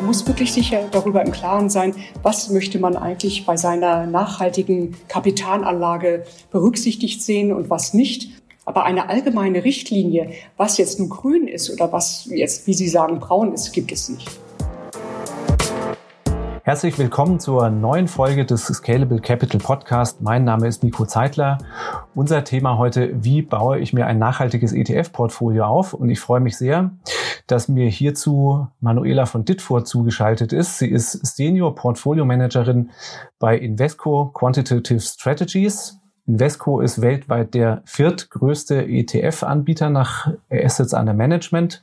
Man 0.00 0.06
muss 0.06 0.26
wirklich 0.26 0.54
sicher 0.54 0.88
darüber 0.90 1.22
im 1.22 1.30
Klaren 1.30 1.68
sein, 1.68 1.94
was 2.22 2.48
möchte 2.48 2.78
man 2.78 2.96
eigentlich 2.96 3.44
bei 3.44 3.58
seiner 3.58 4.06
nachhaltigen 4.06 4.96
Kapitalanlage 5.08 6.24
berücksichtigt 6.50 7.20
sehen 7.20 7.52
und 7.52 7.68
was 7.68 7.92
nicht. 7.92 8.30
Aber 8.64 8.84
eine 8.84 9.10
allgemeine 9.10 9.62
Richtlinie, 9.62 10.32
was 10.56 10.78
jetzt 10.78 11.00
nun 11.00 11.10
grün 11.10 11.46
ist 11.46 11.68
oder 11.68 11.92
was 11.92 12.24
jetzt, 12.30 12.66
wie 12.66 12.72
Sie 12.72 12.88
sagen, 12.88 13.20
braun 13.20 13.52
ist, 13.52 13.72
gibt 13.72 13.92
es 13.92 14.08
nicht. 14.08 14.40
Herzlich 16.70 17.00
willkommen 17.00 17.40
zur 17.40 17.68
neuen 17.68 18.06
Folge 18.06 18.46
des 18.46 18.66
Scalable 18.66 19.18
Capital 19.18 19.60
Podcast. 19.60 20.20
Mein 20.20 20.44
Name 20.44 20.68
ist 20.68 20.84
Nico 20.84 21.04
Zeitler. 21.04 21.58
Unser 22.14 22.44
Thema 22.44 22.78
heute, 22.78 23.10
wie 23.24 23.42
baue 23.42 23.80
ich 23.80 23.92
mir 23.92 24.06
ein 24.06 24.20
nachhaltiges 24.20 24.72
ETF-Portfolio 24.72 25.64
auf? 25.64 25.94
Und 25.94 26.10
ich 26.10 26.20
freue 26.20 26.38
mich 26.38 26.56
sehr, 26.56 26.92
dass 27.48 27.66
mir 27.66 27.88
hierzu 27.88 28.68
Manuela 28.80 29.26
von 29.26 29.44
Ditfurt 29.44 29.88
zugeschaltet 29.88 30.52
ist. 30.52 30.78
Sie 30.78 30.88
ist 30.88 31.10
Senior 31.26 31.74
Portfolio 31.74 32.24
Managerin 32.24 32.90
bei 33.40 33.58
Invesco 33.58 34.26
Quantitative 34.26 35.00
Strategies. 35.00 35.98
Invesco 36.28 36.80
ist 36.80 37.00
weltweit 37.00 37.52
der 37.54 37.82
viertgrößte 37.84 38.86
ETF-Anbieter 38.86 39.90
nach 39.90 40.28
Assets 40.48 40.94
under 40.94 41.14
Management. 41.14 41.82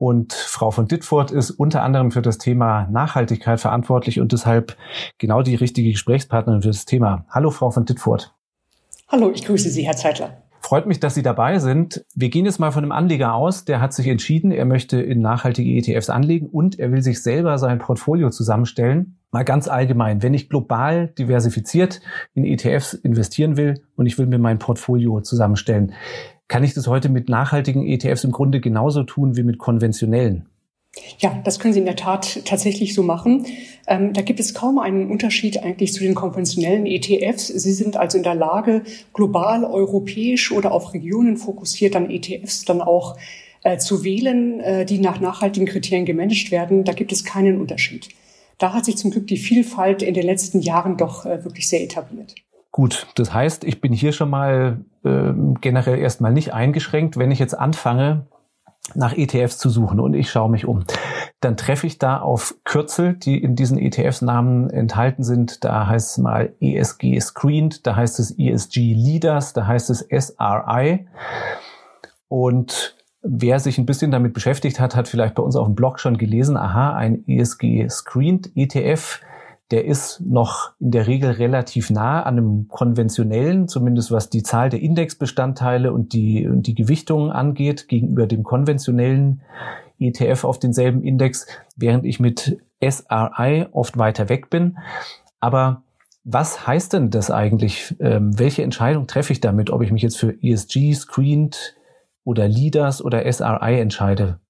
Und 0.00 0.32
Frau 0.32 0.70
von 0.70 0.88
Dittfurt 0.88 1.30
ist 1.30 1.50
unter 1.50 1.82
anderem 1.82 2.10
für 2.10 2.22
das 2.22 2.38
Thema 2.38 2.88
Nachhaltigkeit 2.90 3.60
verantwortlich 3.60 4.18
und 4.18 4.32
deshalb 4.32 4.78
genau 5.18 5.42
die 5.42 5.56
richtige 5.56 5.90
Gesprächspartnerin 5.90 6.62
für 6.62 6.68
das 6.68 6.86
Thema. 6.86 7.26
Hallo, 7.28 7.50
Frau 7.50 7.70
von 7.70 7.84
Dittfurt. 7.84 8.34
Hallo, 9.08 9.30
ich 9.30 9.44
grüße 9.44 9.68
Sie, 9.68 9.82
Herr 9.82 9.96
Zeitler. 9.96 10.42
Freut 10.62 10.86
mich, 10.86 11.00
dass 11.00 11.14
Sie 11.14 11.22
dabei 11.22 11.58
sind. 11.58 12.02
Wir 12.14 12.30
gehen 12.30 12.46
jetzt 12.46 12.58
mal 12.58 12.70
von 12.70 12.82
einem 12.82 12.92
Anleger 12.92 13.34
aus, 13.34 13.66
der 13.66 13.82
hat 13.82 13.92
sich 13.92 14.06
entschieden, 14.06 14.52
er 14.52 14.64
möchte 14.64 15.02
in 15.02 15.20
nachhaltige 15.20 15.70
ETFs 15.70 16.08
anlegen 16.08 16.46
und 16.46 16.78
er 16.78 16.92
will 16.92 17.02
sich 17.02 17.22
selber 17.22 17.58
sein 17.58 17.78
Portfolio 17.78 18.30
zusammenstellen. 18.30 19.18
Mal 19.32 19.44
ganz 19.44 19.68
allgemein, 19.68 20.22
wenn 20.22 20.32
ich 20.32 20.48
global 20.48 21.08
diversifiziert 21.08 22.00
in 22.32 22.44
ETFs 22.44 22.94
investieren 22.94 23.58
will 23.58 23.82
und 23.96 24.06
ich 24.06 24.16
will 24.16 24.26
mir 24.26 24.38
mein 24.38 24.58
Portfolio 24.58 25.20
zusammenstellen, 25.20 25.92
kann 26.50 26.64
ich 26.64 26.74
das 26.74 26.88
heute 26.88 27.08
mit 27.08 27.28
nachhaltigen 27.28 27.86
ETFs 27.86 28.24
im 28.24 28.32
Grunde 28.32 28.60
genauso 28.60 29.04
tun 29.04 29.36
wie 29.36 29.44
mit 29.44 29.58
konventionellen? 29.58 30.46
Ja, 31.20 31.40
das 31.44 31.60
können 31.60 31.72
Sie 31.72 31.78
in 31.78 31.86
der 31.86 31.94
Tat 31.94 32.44
tatsächlich 32.44 32.92
so 32.92 33.04
machen. 33.04 33.46
Ähm, 33.86 34.12
da 34.12 34.22
gibt 34.22 34.40
es 34.40 34.52
kaum 34.52 34.80
einen 34.80 35.08
Unterschied 35.12 35.62
eigentlich 35.62 35.92
zu 35.92 36.02
den 36.02 36.16
konventionellen 36.16 36.86
ETFs. 36.86 37.46
Sie 37.46 37.72
sind 37.72 37.96
also 37.96 38.18
in 38.18 38.24
der 38.24 38.34
Lage, 38.34 38.82
global, 39.14 39.64
europäisch 39.64 40.50
oder 40.50 40.72
auf 40.72 40.92
Regionen 40.92 41.36
fokussiert 41.36 41.94
dann 41.94 42.10
ETFs 42.10 42.64
dann 42.64 42.80
auch 42.80 43.16
äh, 43.62 43.78
zu 43.78 44.02
wählen, 44.02 44.58
äh, 44.58 44.84
die 44.84 44.98
nach 44.98 45.20
nachhaltigen 45.20 45.68
Kriterien 45.68 46.04
gemanagt 46.04 46.50
werden. 46.50 46.82
Da 46.82 46.92
gibt 46.94 47.12
es 47.12 47.24
keinen 47.24 47.60
Unterschied. 47.60 48.08
Da 48.58 48.72
hat 48.72 48.86
sich 48.86 48.96
zum 48.96 49.12
Glück 49.12 49.28
die 49.28 49.36
Vielfalt 49.36 50.02
in 50.02 50.14
den 50.14 50.26
letzten 50.26 50.60
Jahren 50.60 50.96
doch 50.96 51.26
äh, 51.26 51.44
wirklich 51.44 51.68
sehr 51.68 51.84
etabliert. 51.84 52.34
Gut, 52.80 53.08
das 53.16 53.34
heißt, 53.34 53.64
ich 53.64 53.82
bin 53.82 53.92
hier 53.92 54.12
schon 54.12 54.30
mal 54.30 54.80
äh, 55.04 55.34
generell 55.60 55.98
erstmal 55.98 56.32
nicht 56.32 56.54
eingeschränkt. 56.54 57.18
Wenn 57.18 57.30
ich 57.30 57.38
jetzt 57.38 57.52
anfange, 57.52 58.24
nach 58.94 59.12
ETFs 59.12 59.58
zu 59.58 59.68
suchen 59.68 60.00
und 60.00 60.14
ich 60.14 60.30
schaue 60.30 60.50
mich 60.50 60.64
um, 60.64 60.84
dann 61.40 61.58
treffe 61.58 61.86
ich 61.86 61.98
da 61.98 62.18
auf 62.18 62.54
Kürzel, 62.64 63.12
die 63.12 63.36
in 63.36 63.54
diesen 63.54 63.76
ETFs-Namen 63.76 64.70
enthalten 64.70 65.24
sind. 65.24 65.62
Da 65.62 65.88
heißt 65.88 66.12
es 66.12 66.16
mal 66.16 66.54
ESG 66.58 67.20
Screened, 67.20 67.86
da 67.86 67.96
heißt 67.96 68.18
es 68.18 68.30
ESG 68.38 68.94
Leaders, 68.94 69.52
da 69.52 69.66
heißt 69.66 69.90
es 69.90 69.98
SRI. 70.08 71.06
Und 72.28 72.96
wer 73.20 73.60
sich 73.60 73.76
ein 73.76 73.84
bisschen 73.84 74.10
damit 74.10 74.32
beschäftigt 74.32 74.80
hat, 74.80 74.96
hat 74.96 75.06
vielleicht 75.06 75.34
bei 75.34 75.42
uns 75.42 75.54
auf 75.54 75.66
dem 75.66 75.74
Blog 75.74 76.00
schon 76.00 76.16
gelesen, 76.16 76.56
aha, 76.56 76.94
ein 76.94 77.28
ESG 77.28 77.90
Screened 77.90 78.52
ETF 78.54 79.20
der 79.70 79.84
ist 79.84 80.20
noch 80.20 80.72
in 80.80 80.90
der 80.90 81.06
Regel 81.06 81.30
relativ 81.30 81.90
nah 81.90 82.22
an 82.22 82.38
einem 82.38 82.68
konventionellen, 82.68 83.68
zumindest 83.68 84.10
was 84.10 84.28
die 84.28 84.42
Zahl 84.42 84.68
der 84.68 84.80
Indexbestandteile 84.80 85.92
und 85.92 86.12
die, 86.12 86.48
und 86.48 86.66
die 86.66 86.74
Gewichtungen 86.74 87.30
angeht, 87.30 87.86
gegenüber 87.86 88.26
dem 88.26 88.42
konventionellen 88.42 89.42
ETF 90.00 90.44
auf 90.44 90.58
denselben 90.58 91.02
Index, 91.02 91.46
während 91.76 92.04
ich 92.04 92.18
mit 92.18 92.58
SRI 92.82 93.66
oft 93.70 93.96
weiter 93.96 94.28
weg 94.28 94.50
bin. 94.50 94.78
Aber 95.38 95.82
was 96.24 96.66
heißt 96.66 96.92
denn 96.94 97.10
das 97.10 97.30
eigentlich? 97.30 97.94
Ähm, 98.00 98.38
welche 98.38 98.62
Entscheidung 98.62 99.06
treffe 99.06 99.32
ich 99.32 99.40
damit, 99.40 99.70
ob 99.70 99.82
ich 99.82 99.92
mich 99.92 100.02
jetzt 100.02 100.18
für 100.18 100.34
ESG, 100.42 100.94
Screened 100.94 101.76
oder 102.24 102.48
Leaders 102.48 103.02
oder 103.02 103.30
SRI 103.30 103.80
entscheide? 103.80 104.40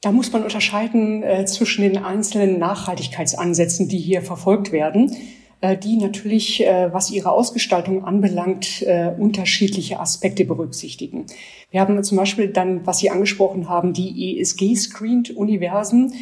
Da 0.00 0.12
muss 0.12 0.32
man 0.32 0.44
unterscheiden 0.44 1.22
äh, 1.22 1.46
zwischen 1.46 1.82
den 1.82 1.98
einzelnen 1.98 2.58
Nachhaltigkeitsansätzen, 2.58 3.88
die 3.88 3.98
hier 3.98 4.22
verfolgt 4.22 4.70
werden, 4.70 5.16
äh, 5.60 5.76
die 5.76 5.96
natürlich, 5.96 6.64
äh, 6.64 6.92
was 6.92 7.10
ihre 7.10 7.32
Ausgestaltung 7.32 8.04
anbelangt, 8.04 8.82
äh, 8.82 9.12
unterschiedliche 9.18 9.98
Aspekte 9.98 10.44
berücksichtigen. 10.44 11.26
Wir 11.70 11.80
haben 11.80 12.02
zum 12.04 12.18
Beispiel 12.18 12.48
dann, 12.48 12.86
was 12.86 12.98
Sie 12.98 13.10
angesprochen 13.10 13.68
haben, 13.68 13.92
die 13.94 14.38
ESG-Screened-Universen. 14.38 16.12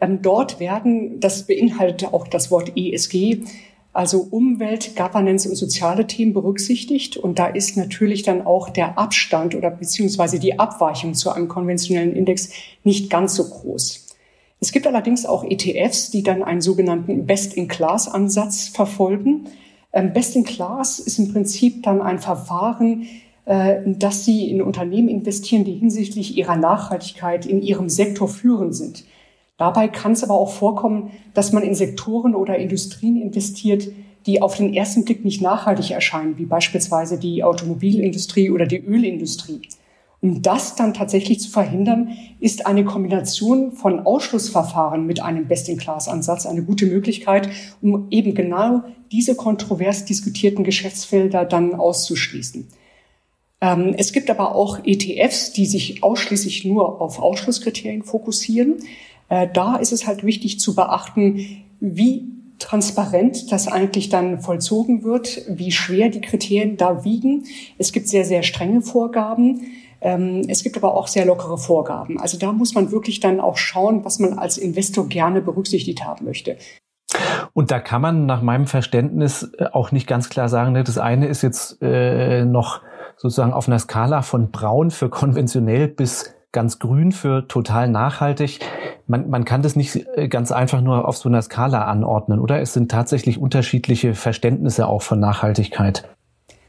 Ähm, 0.00 0.20
dort 0.20 0.60
werden, 0.60 1.20
das 1.20 1.46
beinhaltet 1.46 2.12
auch 2.12 2.28
das 2.28 2.50
Wort 2.50 2.76
ESG, 2.76 3.44
also 3.92 4.26
Umwelt, 4.30 4.96
Governance 4.96 5.48
und 5.48 5.56
soziale 5.56 6.06
Themen 6.06 6.32
berücksichtigt. 6.32 7.16
Und 7.16 7.38
da 7.38 7.46
ist 7.46 7.76
natürlich 7.76 8.22
dann 8.22 8.46
auch 8.46 8.70
der 8.70 8.98
Abstand 8.98 9.54
oder 9.54 9.70
beziehungsweise 9.70 10.38
die 10.38 10.58
Abweichung 10.58 11.14
zu 11.14 11.30
einem 11.30 11.48
konventionellen 11.48 12.14
Index 12.14 12.50
nicht 12.84 13.10
ganz 13.10 13.34
so 13.34 13.48
groß. 13.48 14.06
Es 14.60 14.72
gibt 14.72 14.86
allerdings 14.86 15.26
auch 15.26 15.44
ETFs, 15.44 16.10
die 16.10 16.22
dann 16.22 16.42
einen 16.42 16.60
sogenannten 16.60 17.26
Best-in-Class-Ansatz 17.26 18.68
verfolgen. 18.68 19.48
Ähm, 19.92 20.12
Best-in-Class 20.12 21.00
ist 21.00 21.18
im 21.18 21.32
Prinzip 21.32 21.82
dann 21.82 22.00
ein 22.00 22.20
Verfahren, 22.20 23.08
äh, 23.44 23.80
dass 23.84 24.24
Sie 24.24 24.48
in 24.50 24.62
Unternehmen 24.62 25.08
investieren, 25.08 25.64
die 25.64 25.74
hinsichtlich 25.74 26.36
ihrer 26.36 26.56
Nachhaltigkeit 26.56 27.44
in 27.44 27.60
ihrem 27.60 27.88
Sektor 27.88 28.28
führend 28.28 28.74
sind. 28.74 29.04
Dabei 29.56 29.88
kann 29.88 30.12
es 30.12 30.24
aber 30.24 30.34
auch 30.34 30.52
vorkommen, 30.52 31.10
dass 31.34 31.52
man 31.52 31.62
in 31.62 31.74
Sektoren 31.74 32.34
oder 32.34 32.56
Industrien 32.56 33.20
investiert, 33.20 33.88
die 34.26 34.40
auf 34.40 34.56
den 34.56 34.72
ersten 34.72 35.04
Blick 35.04 35.24
nicht 35.24 35.42
nachhaltig 35.42 35.90
erscheinen, 35.90 36.38
wie 36.38 36.46
beispielsweise 36.46 37.18
die 37.18 37.42
Automobilindustrie 37.44 38.50
oder 38.50 38.66
die 38.66 38.78
Ölindustrie. 38.78 39.62
Um 40.22 40.40
das 40.40 40.76
dann 40.76 40.94
tatsächlich 40.94 41.40
zu 41.40 41.50
verhindern, 41.50 42.16
ist 42.38 42.64
eine 42.64 42.84
Kombination 42.84 43.72
von 43.72 44.06
Ausschlussverfahren 44.06 45.04
mit 45.04 45.20
einem 45.20 45.48
Best-in-Class-Ansatz 45.48 46.46
eine 46.46 46.62
gute 46.62 46.86
Möglichkeit, 46.86 47.48
um 47.82 48.06
eben 48.10 48.32
genau 48.32 48.84
diese 49.10 49.34
kontrovers 49.34 50.04
diskutierten 50.04 50.62
Geschäftsfelder 50.62 51.44
dann 51.44 51.74
auszuschließen. 51.74 52.68
Ähm, 53.60 53.94
es 53.98 54.12
gibt 54.12 54.30
aber 54.30 54.54
auch 54.54 54.78
ETFs, 54.84 55.52
die 55.52 55.66
sich 55.66 56.04
ausschließlich 56.04 56.64
nur 56.66 57.00
auf 57.00 57.18
Ausschlusskriterien 57.18 58.04
fokussieren. 58.04 58.76
Äh, 59.32 59.48
da 59.50 59.76
ist 59.76 59.92
es 59.92 60.06
halt 60.06 60.24
wichtig 60.24 60.60
zu 60.60 60.74
beachten, 60.74 61.64
wie 61.80 62.28
transparent 62.58 63.50
das 63.50 63.66
eigentlich 63.66 64.10
dann 64.10 64.40
vollzogen 64.40 65.04
wird, 65.04 65.40
wie 65.48 65.72
schwer 65.72 66.10
die 66.10 66.20
Kriterien 66.20 66.76
da 66.76 67.02
wiegen. 67.02 67.44
Es 67.78 67.92
gibt 67.92 68.08
sehr, 68.08 68.26
sehr 68.26 68.42
strenge 68.42 68.82
Vorgaben. 68.82 69.62
Ähm, 70.02 70.42
es 70.48 70.62
gibt 70.62 70.76
aber 70.76 70.94
auch 70.94 71.06
sehr 71.06 71.24
lockere 71.24 71.56
Vorgaben. 71.56 72.20
Also 72.20 72.36
da 72.36 72.52
muss 72.52 72.74
man 72.74 72.92
wirklich 72.92 73.20
dann 73.20 73.40
auch 73.40 73.56
schauen, 73.56 74.04
was 74.04 74.18
man 74.18 74.38
als 74.38 74.58
Investor 74.58 75.08
gerne 75.08 75.40
berücksichtigt 75.40 76.04
haben 76.04 76.26
möchte. 76.26 76.58
Und 77.54 77.70
da 77.70 77.80
kann 77.80 78.02
man 78.02 78.26
nach 78.26 78.42
meinem 78.42 78.66
Verständnis 78.66 79.50
äh, 79.56 79.64
auch 79.72 79.92
nicht 79.92 80.06
ganz 80.06 80.28
klar 80.28 80.50
sagen, 80.50 80.72
ne, 80.72 80.84
das 80.84 80.98
eine 80.98 81.26
ist 81.26 81.40
jetzt 81.40 81.78
äh, 81.80 82.44
noch 82.44 82.82
sozusagen 83.16 83.54
auf 83.54 83.66
einer 83.66 83.78
Skala 83.78 84.20
von 84.20 84.50
braun 84.50 84.90
für 84.90 85.08
konventionell 85.08 85.88
bis 85.88 86.34
ganz 86.52 86.78
grün 86.78 87.12
für 87.12 87.48
total 87.48 87.88
nachhaltig. 87.88 88.60
Man, 89.06 89.28
man 89.28 89.44
kann 89.44 89.62
das 89.62 89.74
nicht 89.74 90.06
äh, 90.16 90.28
ganz 90.28 90.52
einfach 90.52 90.80
nur 90.80 91.08
auf 91.08 91.16
so 91.16 91.28
einer 91.28 91.42
Skala 91.42 91.84
anordnen, 91.86 92.38
oder? 92.38 92.60
Es 92.60 92.74
sind 92.74 92.90
tatsächlich 92.90 93.38
unterschiedliche 93.38 94.14
Verständnisse 94.14 94.86
auch 94.86 95.02
von 95.02 95.18
Nachhaltigkeit. 95.18 96.08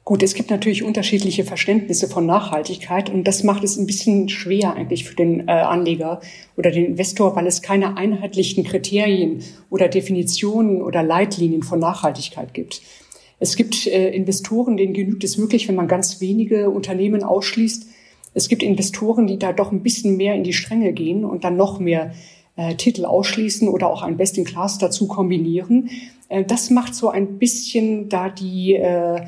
Gut, 0.06 0.21
es 0.21 0.33
gibt 0.33 0.50
natürlich 0.50 0.83
unterschiedliche 0.83 1.45
Verständnisse 1.45 2.09
von 2.09 2.25
Nachhaltigkeit 2.25 3.09
und 3.09 3.25
das 3.25 3.44
macht 3.44 3.63
es 3.63 3.77
ein 3.77 3.85
bisschen 3.85 4.27
schwer 4.27 4.74
eigentlich 4.74 5.06
für 5.06 5.15
den 5.15 5.47
äh, 5.47 5.51
Anleger 5.51 6.19
oder 6.57 6.71
den 6.71 6.85
Investor, 6.85 7.38
weil 7.38 7.47
es 7.47 7.62
keine 7.62 7.95
einheitlichen 7.95 8.65
Kriterien 8.65 9.41
oder 9.69 9.88
Definitionen 9.88 10.81
oder 10.81 11.03
Leitlinien 11.03 11.63
von 11.63 11.80
Nachhaltigkeit 11.80 12.53
gibt. 12.53 12.81
Es 13.39 13.56
gibt 13.56 13.88
äh, 13.88 14.09
Investoren, 14.09 14.75
denen 14.75 14.94
genügt 14.94 15.24
es 15.24 15.38
wirklich, 15.38 15.69
wenn 15.69 15.75
man 15.75 15.88
ganz 15.88 16.19
wenige 16.19 16.69
Unternehmen 16.69 17.24
ausschließt, 17.24 17.88
es 18.33 18.50
gibt 18.50 18.63
Investoren, 18.63 19.27
die 19.27 19.38
da 19.38 19.53
doch 19.53 19.71
ein 19.71 19.83
bisschen 19.83 20.18
mehr 20.18 20.35
in 20.35 20.44
die 20.44 20.53
Stränge 20.53 20.94
gehen 20.94 21.25
und 21.25 21.44
dann 21.44 21.57
noch 21.57 21.80
mehr 21.80 22.13
äh, 22.56 22.75
Titel 22.75 23.06
ausschließen 23.06 23.68
oder 23.68 23.88
auch 23.88 24.03
ein 24.03 24.18
Best 24.18 24.38
in 24.38 24.45
Class 24.45 24.77
dazu 24.77 25.07
kombinieren. 25.07 25.89
Äh, 26.30 26.44
das 26.44 26.69
macht 26.69 26.95
so 26.95 27.09
ein 27.09 27.38
bisschen 27.38 28.09
da 28.09 28.30
die 28.30 28.75
äh, 28.75 29.21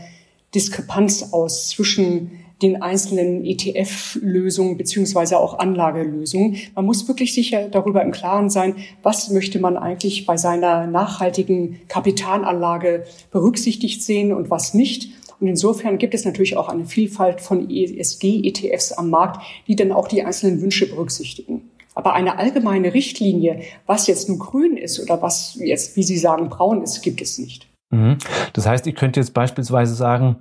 Diskrepanz 0.53 1.33
aus 1.33 1.69
zwischen 1.69 2.31
den 2.61 2.81
einzelnen 2.81 3.43
ETF-Lösungen 3.43 4.77
beziehungsweise 4.77 5.37
auch 5.39 5.59
Anlagelösungen. 5.59 6.57
Man 6.73 6.85
muss 6.85 7.07
wirklich 7.07 7.33
sicher 7.33 7.67
darüber 7.67 8.01
im 8.01 8.11
Klaren 8.11 8.49
sein, 8.49 8.75
was 9.03 9.29
möchte 9.29 9.59
man 9.59 9.75
eigentlich 9.75 10.25
bei 10.25 10.37
seiner 10.37 10.87
nachhaltigen 10.87 11.81
Kapitalanlage 11.89 13.03
berücksichtigt 13.31 14.03
sehen 14.03 14.31
und 14.31 14.49
was 14.49 14.73
nicht. 14.73 15.09
Und 15.45 15.49
insofern 15.49 15.99
gibt 15.99 16.15
es 16.15 16.25
natürlich 16.25 16.57
auch 16.57 16.69
eine 16.69 16.85
Vielfalt 16.85 17.39
von 17.39 17.69
ESG-ETFs 17.69 18.93
am 18.93 19.11
Markt, 19.11 19.45
die 19.67 19.75
dann 19.75 19.91
auch 19.91 20.07
die 20.07 20.23
einzelnen 20.23 20.59
Wünsche 20.59 20.89
berücksichtigen. 20.89 21.69
Aber 21.93 22.13
eine 22.13 22.39
allgemeine 22.39 22.95
Richtlinie, 22.95 23.59
was 23.85 24.07
jetzt 24.07 24.27
nun 24.27 24.39
grün 24.39 24.75
ist 24.75 24.99
oder 24.99 25.21
was 25.21 25.53
jetzt, 25.59 25.95
wie 25.97 26.01
Sie 26.01 26.17
sagen, 26.17 26.49
braun 26.49 26.81
ist, 26.81 27.03
gibt 27.03 27.21
es 27.21 27.37
nicht. 27.37 27.67
Mhm. 27.91 28.17
Das 28.53 28.65
heißt, 28.65 28.87
ich 28.87 28.95
könnte 28.95 29.19
jetzt 29.19 29.35
beispielsweise 29.35 29.93
sagen, 29.93 30.37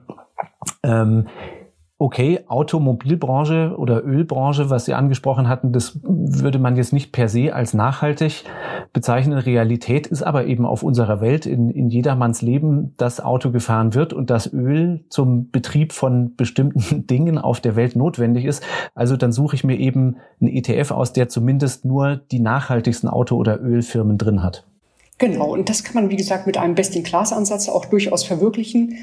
ähm, 0.83 1.27
okay, 1.99 2.41
Automobilbranche 2.47 3.75
oder 3.77 4.03
Ölbranche, 4.07 4.71
was 4.71 4.87
Sie 4.87 4.95
angesprochen 4.95 5.49
hatten, 5.49 5.71
das 5.75 6.01
würde 6.03 6.59
man 6.59 6.77
jetzt 6.77 6.95
nicht 6.95 7.13
per 7.13 7.29
se 7.29 7.55
als 7.55 7.75
nachhaltig 7.75 8.45
bezeichnen. 8.95 9.39
Realität 9.39 10.07
ist 10.07 10.23
aber 10.23 10.47
eben 10.47 10.65
auf 10.65 10.83
unserer 10.83 11.21
Welt 11.21 11.45
in, 11.45 11.69
in 11.69 11.91
jedermanns 11.91 12.41
Leben, 12.41 12.95
dass 12.97 13.21
Auto 13.21 13.51
gefahren 13.51 13.93
wird 13.93 14.15
und 14.15 14.31
das 14.31 14.51
Öl 14.51 15.05
zum 15.11 15.51
Betrieb 15.51 15.93
von 15.93 16.35
bestimmten 16.37 17.07
Dingen 17.07 17.37
auf 17.37 17.61
der 17.61 17.77
Welt 17.77 17.97
notwendig 17.97 18.47
ist. 18.47 18.63
Also 18.95 19.19
dann 19.19 19.33
suche 19.33 19.57
ich 19.57 19.65
mir 19.65 19.77
eben 19.79 20.17
einen 20.41 20.51
ETF 20.51 20.93
aus, 20.93 21.13
der 21.13 21.29
zumindest 21.29 21.85
nur 21.85 22.17
die 22.17 22.41
nachhaltigsten 22.41 23.11
Auto- 23.11 23.37
oder 23.37 23.61
Ölfirmen 23.61 24.17
drin 24.17 24.43
hat. 24.43 24.65
Genau, 25.19 25.53
und 25.53 25.69
das 25.69 25.85
kann 25.85 25.95
man, 25.95 26.11
wie 26.11 26.17
gesagt, 26.17 26.47
mit 26.47 26.57
einem 26.57 26.75
Best-in-Class-Ansatz 26.75 27.69
auch 27.69 27.85
durchaus 27.85 28.25
verwirklichen. 28.25 28.97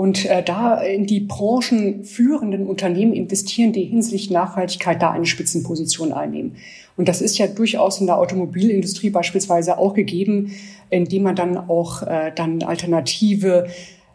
Und 0.00 0.24
äh, 0.24 0.42
da 0.42 0.80
in 0.80 1.04
die 1.04 1.20
branchenführenden 1.20 2.66
Unternehmen 2.66 3.12
investieren, 3.12 3.74
die 3.74 3.84
hinsichtlich 3.84 4.30
Nachhaltigkeit 4.30 5.02
da 5.02 5.10
eine 5.10 5.26
Spitzenposition 5.26 6.14
einnehmen. 6.14 6.56
Und 6.96 7.06
das 7.06 7.20
ist 7.20 7.36
ja 7.36 7.46
durchaus 7.46 8.00
in 8.00 8.06
der 8.06 8.16
Automobilindustrie 8.16 9.10
beispielsweise 9.10 9.76
auch 9.76 9.92
gegeben, 9.92 10.52
indem 10.88 11.24
man 11.24 11.36
dann 11.36 11.58
auch 11.58 12.00
äh, 12.00 12.32
dann 12.34 12.62
alternative 12.62 13.66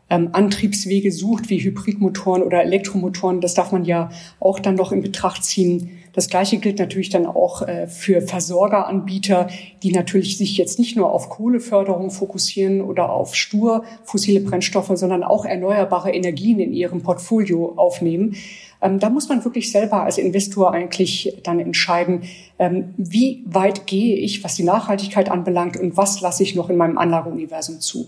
ähm, 0.10 0.30
Antriebswege 0.34 1.12
sucht, 1.12 1.50
wie 1.50 1.60
Hybridmotoren 1.60 2.44
oder 2.44 2.62
Elektromotoren. 2.64 3.42
Das 3.42 3.54
darf 3.54 3.72
man 3.72 3.86
ja 3.86 4.10
auch 4.40 4.60
dann 4.60 4.76
noch 4.76 4.92
in 4.92 5.02
Betracht 5.02 5.44
ziehen. 5.44 5.90
Das 6.14 6.30
Gleiche 6.30 6.58
gilt 6.58 6.80
natürlich 6.80 7.10
dann 7.10 7.26
auch 7.26 7.64
äh, 7.64 7.88
für 7.88 8.22
Versorgeranbieter, 8.22 9.48
die 9.84 9.92
natürlich 9.92 10.38
sich 10.38 10.58
jetzt 10.58 10.80
nicht 10.80 10.96
nur 10.96 11.12
auf 11.12 11.30
Kohleförderung 11.30 12.12
fokussieren 12.12 12.82
oder 12.82 13.10
auf 13.12 13.36
stur 13.36 13.84
fossile 14.04 14.40
Brennstoffe, 14.40 14.92
sondern 14.94 15.24
auch 15.24 15.46
erneuerbare 15.46 16.12
Energien 16.12 16.60
in 16.60 16.72
ihrem 16.72 17.02
Portfolio 17.02 17.74
aufnehmen. 17.76 18.36
Ähm, 18.82 19.00
da 19.00 19.10
muss 19.10 19.28
man 19.28 19.44
wirklich 19.44 19.72
selber 19.72 20.04
als 20.04 20.18
Investor 20.18 20.72
eigentlich 20.72 21.36
dann 21.44 21.60
entscheiden, 21.60 22.24
ähm, 22.60 22.94
wie 22.98 23.44
weit 23.46 23.88
gehe 23.88 24.16
ich, 24.18 24.44
was 24.44 24.56
die 24.56 24.64
Nachhaltigkeit 24.64 25.30
anbelangt 25.30 25.78
und 25.78 25.98
was 25.98 26.22
lasse 26.22 26.44
ich 26.44 26.56
noch 26.56 26.70
in 26.70 26.78
meinem 26.78 26.98
Anlageuniversum 26.98 27.82
zu. 27.82 28.08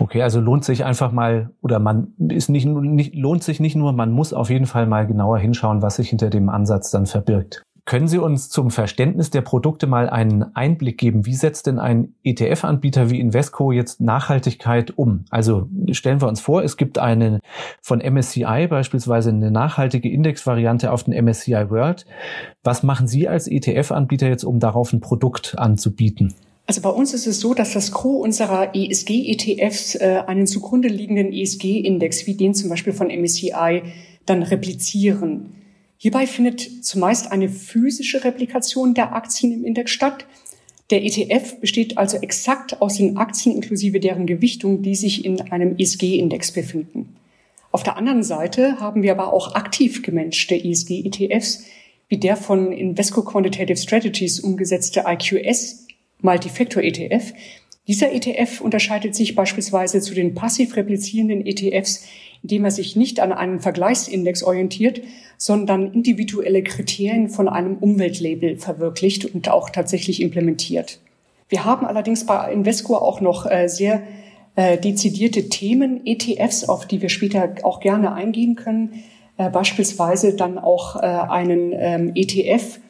Okay, 0.00 0.22
also 0.22 0.40
lohnt 0.40 0.64
sich 0.64 0.84
einfach 0.84 1.10
mal, 1.10 1.50
oder 1.60 1.80
man 1.80 2.14
ist 2.28 2.48
nicht, 2.48 2.66
nicht, 2.66 3.14
lohnt 3.16 3.42
sich 3.42 3.58
nicht 3.58 3.74
nur, 3.74 3.92
man 3.92 4.12
muss 4.12 4.32
auf 4.32 4.48
jeden 4.48 4.66
Fall 4.66 4.86
mal 4.86 5.06
genauer 5.06 5.38
hinschauen, 5.38 5.82
was 5.82 5.96
sich 5.96 6.10
hinter 6.10 6.30
dem 6.30 6.48
Ansatz 6.48 6.92
dann 6.92 7.06
verbirgt. 7.06 7.62
Können 7.88 8.06
Sie 8.06 8.18
uns 8.18 8.50
zum 8.50 8.70
Verständnis 8.70 9.30
der 9.30 9.40
Produkte 9.40 9.86
mal 9.86 10.10
einen 10.10 10.54
Einblick 10.54 10.98
geben? 10.98 11.24
Wie 11.24 11.34
setzt 11.34 11.66
denn 11.66 11.78
ein 11.78 12.12
ETF-Anbieter 12.22 13.08
wie 13.08 13.18
Invesco 13.18 13.72
jetzt 13.72 14.02
Nachhaltigkeit 14.02 14.92
um? 14.98 15.24
Also 15.30 15.70
stellen 15.92 16.20
wir 16.20 16.28
uns 16.28 16.42
vor, 16.42 16.62
es 16.62 16.76
gibt 16.76 16.98
eine 16.98 17.40
von 17.80 18.00
MSCI 18.00 18.66
beispielsweise 18.68 19.30
eine 19.30 19.50
nachhaltige 19.50 20.10
Indexvariante 20.10 20.92
auf 20.92 21.04
den 21.04 21.24
MSCI 21.24 21.70
World. 21.70 22.04
Was 22.62 22.82
machen 22.82 23.06
Sie 23.06 23.26
als 23.26 23.48
ETF-Anbieter 23.48 24.28
jetzt, 24.28 24.44
um 24.44 24.60
darauf 24.60 24.92
ein 24.92 25.00
Produkt 25.00 25.58
anzubieten? 25.58 26.34
Also 26.68 26.82
bei 26.82 26.90
uns 26.90 27.14
ist 27.14 27.26
es 27.26 27.40
so, 27.40 27.54
dass 27.54 27.72
das 27.72 27.92
Gros 27.92 28.22
unserer 28.22 28.74
ESG-ETFs 28.74 29.94
äh, 29.94 30.22
einen 30.26 30.46
zugrunde 30.46 30.88
liegenden 30.88 31.32
ESG-Index, 31.32 32.26
wie 32.26 32.34
den 32.34 32.54
zum 32.54 32.68
Beispiel 32.68 32.92
von 32.92 33.06
MSCI, 33.06 33.82
dann 34.26 34.42
replizieren. 34.42 35.54
Hierbei 35.96 36.26
findet 36.26 36.84
zumeist 36.84 37.32
eine 37.32 37.48
physische 37.48 38.22
Replikation 38.22 38.92
der 38.92 39.14
Aktien 39.14 39.50
im 39.50 39.64
Index 39.64 39.92
statt. 39.92 40.26
Der 40.90 41.02
ETF 41.02 41.58
besteht 41.58 41.96
also 41.96 42.18
exakt 42.18 42.82
aus 42.82 42.98
den 42.98 43.16
Aktien 43.16 43.56
inklusive 43.56 43.98
deren 43.98 44.26
Gewichtung, 44.26 44.82
die 44.82 44.94
sich 44.94 45.24
in 45.24 45.40
einem 45.50 45.74
ESG-Index 45.78 46.52
befinden. 46.52 47.16
Auf 47.72 47.82
der 47.82 47.96
anderen 47.96 48.22
Seite 48.22 48.78
haben 48.78 49.02
wir 49.02 49.12
aber 49.12 49.32
auch 49.32 49.54
aktiv 49.54 50.02
gemanagte 50.02 50.54
ESG-ETFs, 50.54 51.64
wie 52.10 52.18
der 52.18 52.36
von 52.36 52.72
Invesco 52.72 53.22
Quantitative 53.22 53.78
Strategies 53.78 54.40
umgesetzte 54.40 55.04
IQS 55.06 55.87
Multifactor 56.20 56.82
ETF. 56.82 57.32
Dieser 57.86 58.12
ETF 58.12 58.60
unterscheidet 58.60 59.14
sich 59.14 59.34
beispielsweise 59.34 60.00
zu 60.00 60.14
den 60.14 60.34
passiv 60.34 60.76
replizierenden 60.76 61.46
ETFs, 61.46 62.04
indem 62.42 62.66
er 62.66 62.70
sich 62.70 62.96
nicht 62.96 63.20
an 63.20 63.32
einen 63.32 63.60
Vergleichsindex 63.60 64.42
orientiert, 64.42 65.00
sondern 65.38 65.92
individuelle 65.92 66.62
Kriterien 66.62 67.30
von 67.30 67.48
einem 67.48 67.76
Umweltlabel 67.76 68.58
verwirklicht 68.58 69.24
und 69.34 69.48
auch 69.48 69.70
tatsächlich 69.70 70.20
implementiert. 70.20 71.00
Wir 71.48 71.64
haben 71.64 71.86
allerdings 71.86 72.26
bei 72.26 72.52
Invesco 72.52 72.96
auch 72.96 73.20
noch 73.20 73.50
äh, 73.50 73.68
sehr 73.68 74.02
äh, 74.56 74.76
dezidierte 74.76 75.48
Themen-ETFs, 75.48 76.68
auf 76.68 76.86
die 76.86 77.00
wir 77.00 77.08
später 77.08 77.54
auch 77.62 77.80
gerne 77.80 78.12
eingehen 78.12 78.54
können. 78.54 79.02
Äh, 79.38 79.48
beispielsweise 79.48 80.34
dann 80.34 80.58
auch 80.58 80.96
einen 80.96 81.72
ähm, 81.72 82.12
ETF 82.14 82.80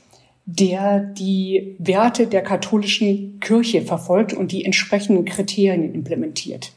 der 0.50 1.00
die 1.00 1.76
Werte 1.78 2.26
der 2.26 2.40
katholischen 2.40 3.38
Kirche 3.38 3.82
verfolgt 3.82 4.32
und 4.32 4.50
die 4.50 4.64
entsprechenden 4.64 5.26
Kriterien 5.26 5.92
implementiert. 5.94 6.72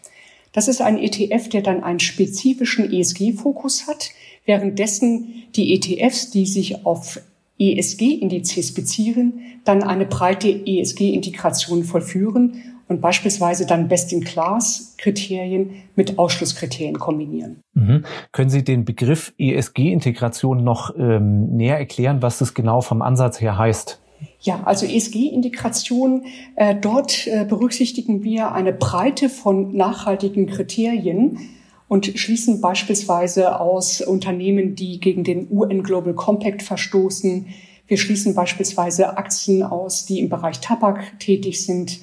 Das 0.52 0.68
ist 0.68 0.82
ein 0.82 0.98
ETF, 0.98 1.48
der 1.48 1.62
dann 1.62 1.82
einen 1.82 2.02
spezifischen 2.02 2.92
ESG-Fokus 2.92 3.88
hat, 3.88 4.10
währenddessen 4.46 5.46
die 5.56 5.74
ETFs, 5.74 6.32
die 6.32 6.46
sich 6.46 6.86
auf 6.86 7.22
ESG-Indizes 7.60 8.74
beziehen, 8.74 9.40
dann 9.64 9.84
eine 9.84 10.06
breite 10.06 10.50
ESG-Integration 10.50 11.86
vollführen 11.86 12.62
und 12.92 13.00
beispielsweise 13.00 13.66
dann 13.66 13.88
Best-in-Class-Kriterien 13.88 15.72
mit 15.96 16.20
Ausschlusskriterien 16.20 17.00
kombinieren. 17.00 17.64
Mhm. 17.74 18.04
Können 18.34 18.50
Sie 18.50 18.66
den 18.66 18.84
Begriff 18.84 19.34
ESG-Integration 19.38 20.62
noch 20.62 20.94
ähm, 20.98 21.56
näher 21.56 21.78
erklären, 21.78 22.22
was 22.22 22.38
das 22.38 22.54
genau 22.54 22.82
vom 22.82 23.02
Ansatz 23.02 23.40
her 23.40 23.58
heißt? 23.58 24.02
Ja, 24.42 24.62
also 24.66 24.86
ESG-Integration, 24.86 26.26
äh, 26.58 26.76
dort 26.76 27.28
äh, 27.28 27.46
berücksichtigen 27.48 28.24
wir 28.24 28.52
eine 28.52 28.74
Breite 28.74 29.30
von 29.30 29.74
nachhaltigen 29.74 30.48
Kriterien 30.48 31.40
und 31.88 32.08
schließen 32.20 32.60
beispielsweise 32.60 33.60
aus 33.62 34.02
Unternehmen, 34.02 34.76
die 34.76 35.00
gegen 35.00 35.24
den 35.24 35.48
UN 35.50 35.82
Global 35.82 36.14
Compact 36.14 36.62
verstoßen. 36.62 37.48
Wir 37.88 37.98
schließen 37.98 38.36
beispielsweise 38.36 39.18
Aktien 39.18 39.64
aus, 39.64 40.06
die 40.06 40.20
im 40.20 40.28
Bereich 40.28 40.60
Tabak 40.60 41.20
tätig 41.20 41.66
sind. 41.66 42.00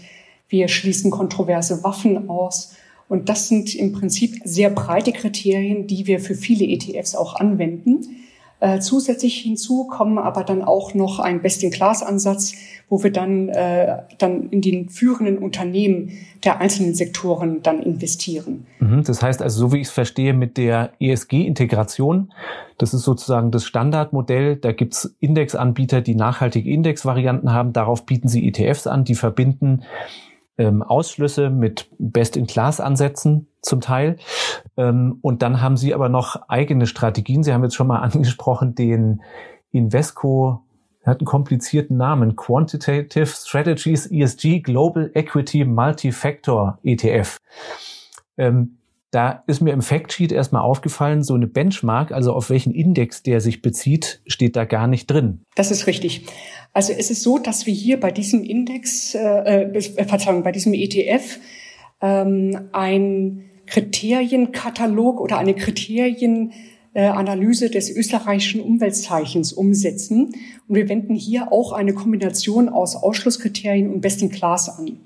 Wir 0.49 0.69
schließen 0.69 1.11
kontroverse 1.11 1.83
Waffen 1.85 2.29
aus. 2.29 2.75
Und 3.09 3.29
das 3.29 3.49
sind 3.49 3.75
im 3.75 3.93
Prinzip 3.93 4.41
sehr 4.45 4.71
breite 4.71 5.13
Kriterien, 5.13 5.87
die 5.87 6.07
wir 6.07 6.21
für 6.21 6.35
viele 6.35 6.67
ETFs 6.67 7.15
auch 7.15 7.37
anwenden. 7.37 8.19
Äh, 8.61 8.81
zusätzlich 8.81 9.39
hinzu 9.39 9.87
kommen 9.87 10.19
aber 10.19 10.43
dann 10.43 10.63
auch 10.63 10.93
noch 10.93 11.21
ein 11.21 11.43
Best-in-Class-Ansatz, 11.43 12.55
wo 12.89 13.03
wir 13.05 13.13
dann, 13.13 13.49
äh, 13.51 13.99
dann 14.19 14.49
in 14.51 14.61
den 14.61 14.89
führenden 14.89 15.39
Unternehmen 15.39 16.11
der 16.43 16.61
einzelnen 16.61 16.95
Sektoren 16.95 17.63
dann 17.63 17.81
investieren. 17.81 18.67
Mhm, 18.81 19.05
das 19.05 19.23
heißt 19.23 19.43
also, 19.43 19.61
so 19.61 19.73
wie 19.73 19.79
ich 19.79 19.87
es 19.87 19.93
verstehe, 19.93 20.35
mit 20.35 20.57
der 20.57 20.91
ESG-Integration, 20.99 22.33
das 22.79 22.95
ist 22.95 23.03
sozusagen 23.03 23.53
das 23.53 23.65
Standardmodell. 23.65 24.57
Da 24.57 24.73
gibt's 24.73 25.15
Indexanbieter, 25.21 26.01
die 26.01 26.17
nachhaltige 26.17 26.69
Indexvarianten 26.69 27.53
haben. 27.53 27.73
Darauf 27.73 28.07
bieten 28.07 28.27
sie 28.29 28.49
ETFs 28.49 28.89
an, 28.89 29.05
die 29.05 29.15
verbinden 29.15 29.83
ähm, 30.59 30.83
Ausschlüsse 30.83 31.51
mit 31.51 31.89
Best-in-Class-Ansätzen 31.99 33.47
zum 33.63 33.81
Teil. 33.81 34.17
Ähm, 34.77 35.19
und 35.23 35.43
dann 35.43 35.63
haben 35.63 35.77
sie 35.77 35.95
aber 35.95 36.09
noch 36.09 36.49
eigene 36.49 36.87
Strategien. 36.87 37.43
Sie 37.43 37.53
haben 37.53 37.63
jetzt 37.63 37.77
schon 37.77 37.87
mal 37.87 37.99
angesprochen, 38.01 38.75
den 38.75 39.23
Invesco 39.71 40.63
hat 41.05 41.21
einen 41.21 41.27
komplizierten 41.27 41.97
Namen. 41.97 42.37
Quantitative 42.37 43.27
Strategies 43.27 44.07
ESG 44.07 44.61
Global 44.61 45.11
Equity 45.15 45.65
Multi-Factor 45.65 46.79
ETF. 46.83 47.39
Ähm, 48.37 48.78
da 49.11 49.43
ist 49.47 49.61
mir 49.61 49.73
im 49.73 49.81
Factsheet 49.81 50.33
erstmal 50.33 50.63
aufgefallen, 50.63 51.23
so 51.23 51.35
eine 51.35 51.47
Benchmark, 51.47 52.13
also 52.13 52.33
auf 52.33 52.51
welchen 52.51 52.75
Index 52.75 53.23
der 53.23 53.41
sich 53.41 53.63
bezieht, 53.63 54.21
steht 54.27 54.55
da 54.55 54.65
gar 54.65 54.87
nicht 54.87 55.07
drin. 55.07 55.41
Das 55.55 55.71
ist 55.71 55.87
richtig. 55.87 56.27
Also 56.75 56.93
es 56.93 57.11
ist 57.11 57.23
so, 57.23 57.39
dass 57.39 57.67
wir 57.67 57.73
hier 57.73 57.99
bei 57.99 58.11
diesem 58.11 58.45
Index, 58.45 59.15
äh, 59.15 59.63
äh, 59.63 59.81
Verzeihung, 59.81 60.43
bei 60.43 60.53
diesem 60.53 60.75
ETF 60.75 61.39
ähm, 62.03 62.69
ein 62.73 63.45
Kriterienkatalog 63.67 65.21
oder 65.21 65.39
eine 65.39 65.55
Kriterien 65.55 66.53
äh, 66.95 67.11
des 67.71 67.91
österreichischen 67.91 68.61
Umweltzeichens 68.61 69.53
umsetzen. 69.53 70.35
Und 70.67 70.75
wir 70.75 70.89
wenden 70.89 71.15
hier 71.15 71.53
auch 71.53 71.73
eine 71.73 71.95
Kombination 71.95 72.69
aus 72.69 72.97
Ausschlusskriterien 72.97 73.91
und 73.93 74.01
Best 74.01 74.21
in 74.23 74.31
Class 74.31 74.69
an. 74.69 74.99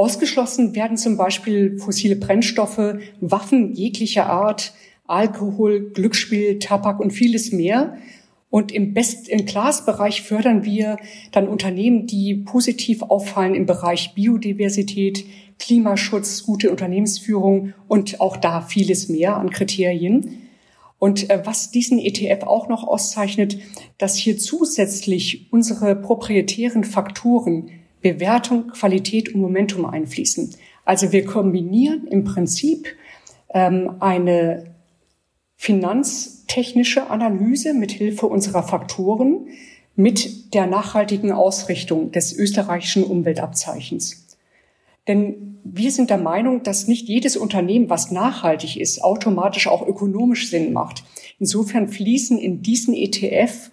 Ausgeschlossen 0.00 0.74
werden 0.74 0.96
zum 0.96 1.18
Beispiel 1.18 1.78
fossile 1.78 2.16
Brennstoffe, 2.16 2.94
Waffen 3.20 3.74
jeglicher 3.74 4.30
Art, 4.30 4.72
Alkohol, 5.06 5.90
Glücksspiel, 5.90 6.58
Tabak 6.58 7.00
und 7.00 7.10
vieles 7.10 7.52
mehr. 7.52 7.98
Und 8.48 8.72
im 8.72 8.94
Best-in-Class-Bereich 8.94 10.22
fördern 10.22 10.64
wir 10.64 10.96
dann 11.32 11.48
Unternehmen, 11.48 12.06
die 12.06 12.34
positiv 12.34 13.02
auffallen 13.02 13.54
im 13.54 13.66
Bereich 13.66 14.14
Biodiversität, 14.14 15.26
Klimaschutz, 15.58 16.44
gute 16.44 16.70
Unternehmensführung 16.70 17.74
und 17.86 18.22
auch 18.22 18.38
da 18.38 18.62
vieles 18.62 19.10
mehr 19.10 19.36
an 19.36 19.50
Kriterien. 19.50 20.38
Und 20.98 21.28
äh, 21.28 21.42
was 21.44 21.70
diesen 21.72 21.98
ETF 21.98 22.44
auch 22.44 22.68
noch 22.70 22.84
auszeichnet, 22.84 23.58
dass 23.98 24.16
hier 24.16 24.38
zusätzlich 24.38 25.52
unsere 25.52 25.94
proprietären 25.94 26.84
Faktoren 26.84 27.70
Bewertung, 28.00 28.68
Qualität 28.68 29.34
und 29.34 29.40
Momentum 29.40 29.84
einfließen. 29.84 30.54
Also 30.84 31.12
wir 31.12 31.24
kombinieren 31.24 32.06
im 32.06 32.24
Prinzip 32.24 32.88
ähm, 33.52 33.96
eine 34.00 34.74
finanztechnische 35.56 37.10
Analyse 37.10 37.74
mit 37.74 37.92
Hilfe 37.92 38.26
unserer 38.26 38.62
Faktoren 38.62 39.48
mit 39.94 40.54
der 40.54 40.66
nachhaltigen 40.66 41.32
Ausrichtung 41.32 42.12
des 42.12 42.32
österreichischen 42.32 43.04
Umweltabzeichens. 43.04 44.26
Denn 45.06 45.58
wir 45.64 45.90
sind 45.90 46.08
der 46.08 46.18
Meinung, 46.18 46.62
dass 46.62 46.88
nicht 46.88 47.08
jedes 47.08 47.36
Unternehmen, 47.36 47.90
was 47.90 48.10
nachhaltig 48.10 48.80
ist, 48.80 49.04
automatisch 49.04 49.66
auch 49.66 49.86
ökonomisch 49.86 50.48
Sinn 50.48 50.72
macht. 50.72 51.04
Insofern 51.38 51.88
fließen 51.88 52.38
in 52.38 52.62
diesen 52.62 52.94
ETF 52.94 53.70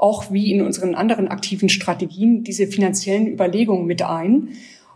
auch 0.00 0.32
wie 0.32 0.52
in 0.52 0.62
unseren 0.62 0.94
anderen 0.94 1.28
aktiven 1.28 1.68
Strategien 1.68 2.42
diese 2.42 2.66
finanziellen 2.66 3.26
Überlegungen 3.26 3.86
mit 3.86 4.02
ein. 4.02 4.48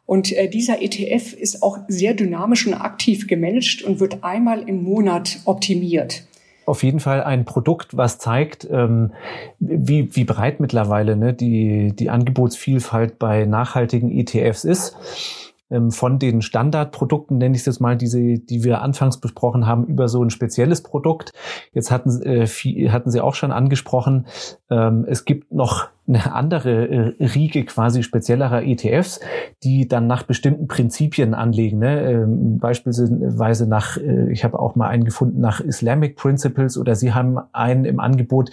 Und 0.06 0.32
äh, 0.32 0.48
dieser 0.48 0.82
ETF 0.82 1.32
ist 1.34 1.62
auch 1.62 1.78
sehr 1.88 2.14
dynamisch 2.14 2.66
und 2.66 2.74
aktiv 2.74 3.26
gemanagt 3.26 3.82
und 3.82 4.00
wird 4.00 4.24
einmal 4.24 4.68
im 4.68 4.82
Monat 4.82 5.40
optimiert 5.44 6.24
auf 6.66 6.82
jeden 6.82 7.00
Fall 7.00 7.22
ein 7.22 7.44
Produkt, 7.44 7.94
was 7.94 8.18
zeigt, 8.18 8.66
ähm, 8.70 9.12
wie, 9.58 10.16
wie 10.16 10.24
breit 10.24 10.60
mittlerweile 10.60 11.14
ne, 11.14 11.34
die, 11.34 11.94
die 11.94 12.08
Angebotsvielfalt 12.08 13.18
bei 13.18 13.44
nachhaltigen 13.44 14.10
ETFs 14.10 14.64
ist 14.64 14.96
von 15.88 16.18
den 16.18 16.42
Standardprodukten, 16.42 17.38
nenne 17.38 17.54
ich 17.54 17.62
es 17.62 17.66
jetzt 17.66 17.80
mal, 17.80 17.96
diese, 17.96 18.38
die 18.38 18.64
wir 18.64 18.82
anfangs 18.82 19.18
besprochen 19.18 19.66
haben, 19.66 19.86
über 19.86 20.08
so 20.08 20.22
ein 20.22 20.30
spezielles 20.30 20.82
Produkt. 20.82 21.32
Jetzt 21.72 21.90
hatten, 21.90 22.22
äh, 22.22 22.46
viel, 22.46 22.92
hatten 22.92 23.10
Sie 23.10 23.20
auch 23.20 23.34
schon 23.34 23.50
angesprochen, 23.50 24.26
ähm, 24.70 25.04
es 25.08 25.24
gibt 25.24 25.52
noch 25.52 25.88
eine 26.06 26.32
andere 26.34 27.14
äh, 27.18 27.24
Riege 27.24 27.64
quasi 27.64 28.02
speziellerer 28.02 28.62
ETFs, 28.62 29.20
die 29.62 29.88
dann 29.88 30.06
nach 30.06 30.24
bestimmten 30.24 30.68
Prinzipien 30.68 31.32
anlegen. 31.32 31.78
Ne? 31.78 32.02
Ähm, 32.02 32.58
beispielsweise 32.58 33.66
nach, 33.66 33.96
äh, 33.96 34.30
ich 34.30 34.44
habe 34.44 34.58
auch 34.58 34.76
mal 34.76 34.88
einen 34.88 35.04
gefunden 35.04 35.40
nach 35.40 35.60
Islamic 35.60 36.16
Principles 36.16 36.76
oder 36.76 36.94
Sie 36.94 37.14
haben 37.14 37.38
einen 37.52 37.86
im 37.86 38.00
Angebot 38.00 38.50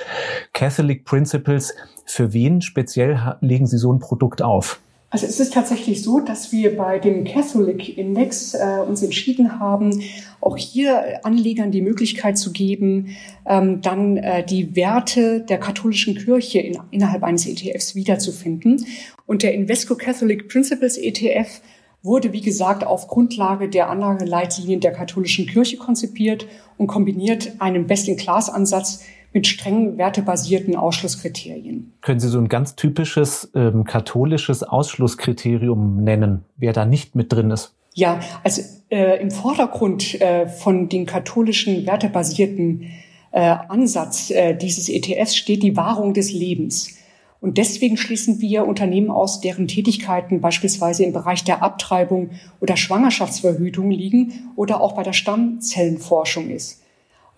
Catholic 0.53 1.03
Principles. 1.03 1.75
Für 2.05 2.33
wen 2.33 2.61
speziell 2.61 3.35
legen 3.41 3.67
Sie 3.67 3.77
so 3.77 3.91
ein 3.91 3.99
Produkt 3.99 4.41
auf? 4.41 4.79
Also 5.13 5.27
es 5.27 5.41
ist 5.41 5.53
tatsächlich 5.53 6.03
so, 6.03 6.21
dass 6.21 6.53
wir 6.53 6.77
bei 6.77 6.97
dem 6.97 7.25
Catholic 7.25 7.97
Index 7.97 8.53
äh, 8.53 8.79
uns 8.87 9.03
entschieden 9.03 9.59
haben, 9.59 10.01
auch 10.39 10.55
hier 10.55 11.25
Anlegern 11.25 11.69
die 11.69 11.81
Möglichkeit 11.81 12.37
zu 12.37 12.53
geben, 12.53 13.17
ähm, 13.45 13.81
dann 13.81 14.15
äh, 14.15 14.45
die 14.45 14.73
Werte 14.73 15.41
der 15.41 15.57
katholischen 15.57 16.15
Kirche 16.15 16.59
in, 16.59 16.79
innerhalb 16.91 17.23
eines 17.23 17.45
ETFs 17.45 17.93
wiederzufinden. 17.93 18.85
Und 19.27 19.43
der 19.43 19.53
Invesco 19.53 19.95
Catholic 19.95 20.47
Principles 20.47 20.97
ETF 20.97 21.59
wurde, 22.03 22.31
wie 22.31 22.41
gesagt, 22.41 22.85
auf 22.85 23.09
Grundlage 23.09 23.67
der 23.67 23.89
Anlageleitlinien 23.89 24.79
der 24.79 24.93
katholischen 24.93 25.45
Kirche 25.45 25.75
konzipiert 25.75 26.47
und 26.77 26.87
kombiniert 26.87 27.51
einen 27.59 27.85
Best-in-Class-Ansatz 27.85 29.03
mit 29.33 29.47
strengen 29.47 29.97
wertebasierten 29.97 30.75
Ausschlusskriterien. 30.75 31.93
Können 32.01 32.19
Sie 32.19 32.27
so 32.27 32.39
ein 32.39 32.49
ganz 32.49 32.75
typisches 32.75 33.51
ähm, 33.55 33.85
katholisches 33.85 34.63
Ausschlusskriterium 34.63 36.03
nennen, 36.03 36.43
wer 36.57 36.73
da 36.73 36.85
nicht 36.85 37.15
mit 37.15 37.31
drin 37.31 37.51
ist? 37.51 37.75
Ja, 37.93 38.19
also 38.43 38.61
äh, 38.89 39.21
im 39.21 39.31
Vordergrund 39.31 40.19
äh, 40.21 40.47
von 40.47 40.89
den 40.89 41.05
katholischen 41.05 41.85
wertebasierten 41.85 42.87
äh, 43.31 43.55
Ansatz 43.67 44.29
äh, 44.29 44.55
dieses 44.55 44.89
ETFs 44.89 45.35
steht 45.35 45.63
die 45.63 45.75
Wahrung 45.77 46.13
des 46.13 46.31
Lebens. 46.31 46.97
Und 47.39 47.57
deswegen 47.57 47.97
schließen 47.97 48.39
wir 48.39 48.67
Unternehmen 48.67 49.09
aus, 49.09 49.41
deren 49.41 49.67
Tätigkeiten 49.67 50.41
beispielsweise 50.41 51.03
im 51.03 51.11
Bereich 51.11 51.43
der 51.43 51.63
Abtreibung 51.63 52.29
oder 52.59 52.77
Schwangerschaftsverhütung 52.77 53.89
liegen 53.89 54.51
oder 54.55 54.79
auch 54.79 54.93
bei 54.93 55.01
der 55.01 55.13
Stammzellenforschung 55.13 56.51
ist. 56.51 56.80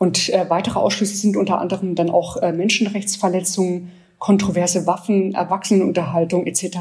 Und 0.04 0.28
äh, 0.28 0.50
weitere 0.50 0.80
Ausschlüsse 0.80 1.16
sind 1.16 1.38
unter 1.38 1.62
anderem 1.62 1.96
dann 1.96 2.10
auch 2.10 2.36
äh, 2.36 2.52
Menschenrechtsverletzungen, 2.52 3.90
kontroverse 4.20 4.86
Waffen, 4.86 5.34
Erwachsenenunterhaltung 5.34 6.46
etc. 6.46 6.80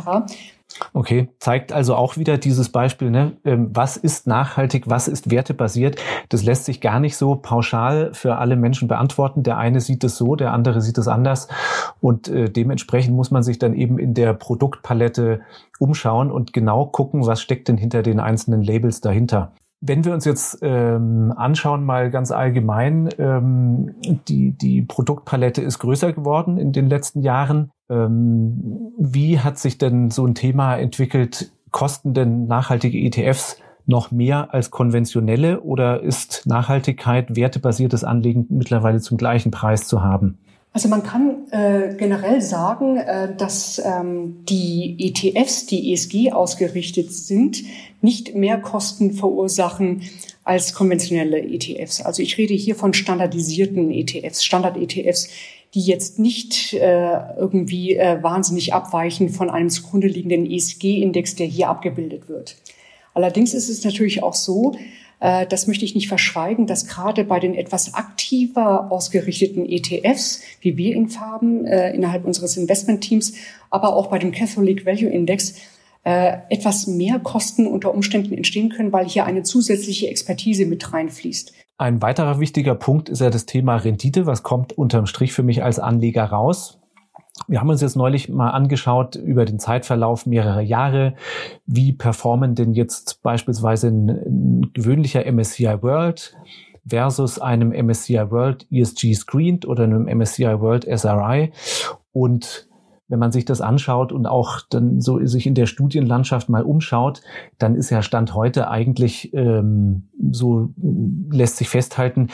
Okay, 0.93 1.29
zeigt 1.39 1.73
also 1.73 1.95
auch 1.95 2.17
wieder 2.17 2.37
dieses 2.37 2.71
Beispiel, 2.71 3.13
ne? 3.13 3.37
Ähm, 3.45 3.71
was 3.73 3.97
ist 3.97 4.27
nachhaltig, 4.27 4.91
was 4.91 5.07
ist 5.07 5.31
wertebasiert. 5.31 6.01
Das 6.31 6.43
lässt 6.43 6.65
sich 6.65 6.81
gar 6.81 6.99
nicht 6.99 7.17
so 7.17 7.37
pauschal 7.37 8.13
für 8.13 8.39
alle 8.39 8.57
Menschen 8.57 8.89
beantworten. 8.89 9.45
Der 9.45 9.57
eine 9.57 9.81
sieht 9.81 10.03
es 10.03 10.17
so, 10.17 10.35
der 10.35 10.53
andere 10.53 10.81
sieht 10.81 10.99
es 10.99 11.07
anders. 11.07 11.47
Und 12.01 12.27
äh, 12.27 12.51
dementsprechend 12.51 13.15
muss 13.15 13.31
man 13.31 13.45
sich 13.45 13.61
dann 13.61 13.75
eben 13.75 14.01
in 14.01 14.15
der 14.15 14.35
Produktpalette 14.35 15.43
umschauen 15.79 16.33
und 16.33 16.53
genau 16.53 16.87
gucken, 16.87 17.25
was 17.25 17.41
steckt 17.41 17.69
denn 17.69 17.77
hinter 17.77 18.03
den 18.03 18.19
einzelnen 18.19 18.63
Labels 18.65 19.01
dahinter. 19.01 19.53
Wenn 19.85 20.05
wir 20.05 20.15
uns 20.15 20.25
jetzt 20.25 20.61
ähm, 20.63 21.35
anschauen, 21.37 21.85
mal 21.85 22.09
ganz 22.11 22.31
allgemein, 22.31 23.09
ähm, 23.19 23.97
die, 24.29 24.53
die 24.53 24.83
Produktpalette 24.83 25.61
ist 25.61 25.81
größer 25.81 26.13
geworden 26.13 26.57
in 26.57 26.71
den 26.71 26.89
letzten 26.89 27.21
Jahren. 27.21 27.73
Ähm, 27.91 28.93
wie 28.97 29.41
hat 29.41 29.59
sich 29.59 29.79
denn 29.79 30.13
so 30.13 30.25
ein 30.25 30.37
Thema 30.37 30.77
entwickelt? 30.77 31.51
Kosten 31.73 32.15
denn 32.15 32.47
nachhaltige 32.47 32.97
ETFs 32.97 33.57
noch 33.85 34.13
mehr 34.13 34.55
als 34.55 34.71
konventionelle 34.71 35.63
oder 35.63 36.01
ist 36.01 36.47
Nachhaltigkeit, 36.47 37.35
wertebasiertes 37.35 38.05
Anlegen 38.05 38.47
mittlerweile 38.51 39.01
zum 39.01 39.19
gleichen 39.19 39.51
Preis 39.51 39.89
zu 39.89 40.01
haben? 40.01 40.39
Also 40.75 40.89
man 40.89 41.03
kann 41.03 41.51
äh, 41.51 41.95
generell 41.99 42.41
sagen, 42.41 42.97
äh, 42.97 43.35
dass 43.37 43.81
ähm, 43.85 44.45
die 44.49 44.97
ETFs, 44.99 45.67
die 45.67 45.93
ESG 45.93 46.33
ausgerichtet 46.33 47.13
sind, 47.13 47.63
nicht 48.01 48.35
mehr 48.35 48.59
Kosten 48.59 49.13
verursachen 49.13 50.03
als 50.45 50.73
konventionelle 50.73 51.41
ETFs. 51.43 52.01
Also 52.01 52.23
ich 52.23 52.39
rede 52.39 52.55
hier 52.55 52.75
von 52.75 52.95
standardisierten 52.95 53.91
ETFs, 53.91 54.45
Standard-ETFs, 54.45 55.29
die 55.75 55.83
jetzt 55.83 56.19
nicht 56.19 56.73
äh, 56.73 57.37
irgendwie 57.37 57.97
äh, 57.97 58.23
wahnsinnig 58.23 58.73
abweichen 58.73 59.29
von 59.29 59.51
einem 59.51 59.69
zugrunde 59.69 60.07
liegenden 60.07 60.51
ESG-Index, 60.51 61.37
der 61.37 61.47
hier 61.47 61.69
abgebildet 61.69 62.29
wird. 62.29 62.57
Allerdings 63.15 63.53
ist 63.53 63.69
es 63.69 63.85
natürlich 63.85 64.23
auch 64.23 64.35
so, 64.35 64.75
das 65.23 65.69
möchte 65.69 65.85
ich 65.85 65.95
nicht 65.95 66.09
verschweigen, 66.09 66.67
dass 66.67 66.89
gerade 66.89 67.23
bei 67.23 67.39
den 67.39 67.55
etwas 67.55 67.95
aktiver 67.95 68.91
ausgerichteten 68.91 69.65
ETFs, 69.69 70.43
wie 70.61 70.77
wir 70.77 70.97
ihn 70.97 71.09
haben, 71.21 71.65
äh, 71.65 71.95
innerhalb 71.95 72.25
unseres 72.25 72.57
Investmentteams, 72.57 73.35
aber 73.71 73.95
auch 73.95 74.09
bei 74.09 74.19
dem 74.19 74.33
Catholic 74.33 74.85
Value 74.85 75.09
Index, 75.09 75.55
äh, 76.05 76.39
etwas 76.49 76.89
mehr 76.89 77.21
Kosten 77.21 77.69
unter 77.69 77.95
Umständen 77.95 78.35
entstehen 78.35 78.71
können, 78.71 78.93
weil 78.93 79.09
hier 79.09 79.25
eine 79.25 79.45
zusätzliche 79.45 80.09
Expertise 80.09 80.67
mit 80.67 80.93
reinfließt. 80.93 81.53
Ein 81.79 82.03
weiterer 82.03 82.41
wichtiger 82.41 82.75
Punkt 82.75 83.09
ist 83.09 83.21
ja 83.21 83.31
das 83.31 83.47
Thema 83.47 83.77
Rendite. 83.77 84.27
Was 84.27 84.43
kommt 84.43 84.77
unterm 84.77 85.07
Strich 85.07 85.33
für 85.33 85.45
mich 85.45 85.63
als 85.63 85.79
Anleger 85.79 86.25
raus? 86.25 86.82
Wir 87.49 87.61
haben 87.61 87.71
uns 87.71 87.81
jetzt 87.81 87.97
neulich 87.97 88.29
mal 88.29 88.51
angeschaut 88.51 89.17
über 89.17 89.45
den 89.45 89.59
Zeitverlauf 89.59 90.27
mehrerer 90.27 90.61
Jahre. 90.61 91.15
Wie 91.67 91.93
performen 91.93 92.55
denn 92.55 92.73
jetzt 92.75 93.23
beispielsweise 93.23 93.89
ein, 93.89 94.09
ein 94.09 94.71
gewöhnlicher 94.75 95.25
MSCI 95.31 95.83
World 95.83 96.37
versus 96.87 97.39
einem 97.39 97.71
MSCI 97.71 98.31
World 98.31 98.67
ESG 98.71 99.15
Screened 99.15 99.67
oder 99.67 99.85
einem 99.85 100.05
MSCI 100.05 100.61
World 100.61 100.85
SRI? 100.85 101.53
Und 102.13 102.69
wenn 103.09 103.19
man 103.19 103.33
sich 103.33 103.45
das 103.45 103.61
anschaut 103.61 104.13
und 104.13 104.27
auch 104.27 104.61
dann 104.71 105.01
so 105.01 105.25
sich 105.27 105.47
in 105.47 105.55
der 105.55 105.67
Studienlandschaft 105.67 106.49
mal 106.49 106.63
umschaut, 106.63 107.23
dann 107.59 107.75
ist 107.75 107.91
ja 107.91 108.03
Stand 108.03 108.35
heute 108.35 108.71
eigentlich 108.71 109.35
ähm, 109.35 110.09
so 110.31 110.71
lässt 111.31 111.57
sich 111.57 111.69
festhalten, 111.69 112.29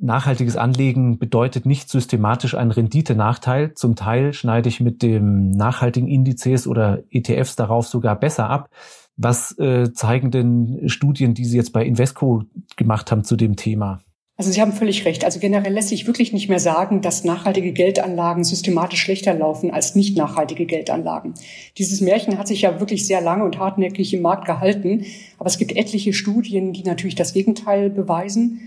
Nachhaltiges 0.00 0.56
Anlegen 0.56 1.18
bedeutet 1.18 1.66
nicht 1.66 1.90
systematisch 1.90 2.54
einen 2.54 2.70
Renditenachteil. 2.70 3.74
Zum 3.74 3.96
Teil 3.96 4.32
schneide 4.32 4.68
ich 4.68 4.80
mit 4.80 5.02
dem 5.02 5.50
nachhaltigen 5.50 6.08
Indizes 6.08 6.68
oder 6.68 7.02
ETFs 7.10 7.56
darauf 7.56 7.88
sogar 7.88 8.18
besser 8.18 8.48
ab. 8.48 8.70
Was 9.16 9.58
äh, 9.58 9.92
zeigen 9.92 10.30
denn 10.30 10.82
Studien, 10.86 11.34
die 11.34 11.44
Sie 11.44 11.56
jetzt 11.56 11.72
bei 11.72 11.84
Invesco 11.84 12.44
gemacht 12.76 13.10
haben 13.10 13.24
zu 13.24 13.34
dem 13.34 13.56
Thema? 13.56 13.98
Also 14.36 14.52
Sie 14.52 14.60
haben 14.60 14.72
völlig 14.72 15.04
recht. 15.04 15.24
Also 15.24 15.40
generell 15.40 15.72
lässt 15.72 15.88
sich 15.88 16.06
wirklich 16.06 16.32
nicht 16.32 16.48
mehr 16.48 16.60
sagen, 16.60 17.02
dass 17.02 17.24
nachhaltige 17.24 17.72
Geldanlagen 17.72 18.44
systematisch 18.44 19.00
schlechter 19.00 19.34
laufen 19.34 19.72
als 19.72 19.96
nicht 19.96 20.16
nachhaltige 20.16 20.64
Geldanlagen. 20.64 21.34
Dieses 21.76 22.00
Märchen 22.00 22.38
hat 22.38 22.46
sich 22.46 22.62
ja 22.62 22.78
wirklich 22.78 23.04
sehr 23.04 23.20
lange 23.20 23.42
und 23.42 23.58
hartnäckig 23.58 24.14
im 24.14 24.22
Markt 24.22 24.44
gehalten. 24.44 25.04
Aber 25.38 25.48
es 25.48 25.58
gibt 25.58 25.74
etliche 25.74 26.12
Studien, 26.12 26.72
die 26.72 26.84
natürlich 26.84 27.16
das 27.16 27.32
Gegenteil 27.32 27.90
beweisen. 27.90 28.60